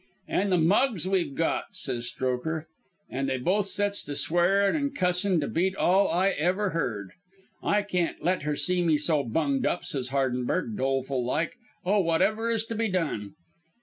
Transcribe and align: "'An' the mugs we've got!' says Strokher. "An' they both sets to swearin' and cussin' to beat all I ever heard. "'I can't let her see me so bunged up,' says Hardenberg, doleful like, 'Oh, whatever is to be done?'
"'An' 0.27 0.49
the 0.49 0.57
mugs 0.57 1.07
we've 1.07 1.35
got!' 1.35 1.75
says 1.75 2.07
Strokher. 2.11 2.65
"An' 3.11 3.27
they 3.27 3.37
both 3.37 3.67
sets 3.67 4.01
to 4.05 4.15
swearin' 4.15 4.75
and 4.75 4.95
cussin' 4.95 5.39
to 5.41 5.47
beat 5.47 5.75
all 5.75 6.07
I 6.07 6.29
ever 6.29 6.71
heard. 6.71 7.11
"'I 7.61 7.83
can't 7.83 8.23
let 8.23 8.41
her 8.41 8.55
see 8.55 8.81
me 8.81 8.97
so 8.97 9.21
bunged 9.23 9.67
up,' 9.67 9.85
says 9.85 10.07
Hardenberg, 10.09 10.75
doleful 10.75 11.23
like, 11.23 11.53
'Oh, 11.85 11.99
whatever 11.99 12.49
is 12.49 12.65
to 12.65 12.73
be 12.73 12.89
done?' 12.89 13.35